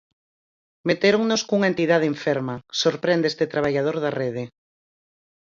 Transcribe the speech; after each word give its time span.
"Metéronnos 0.87 1.41
cunha 1.47 1.71
entidade 1.71 2.07
enferma", 2.13 2.55
sorprende 2.81 3.27
este 3.31 3.45
traballador 3.53 3.95
da 4.03 4.11
rede. 4.21 4.43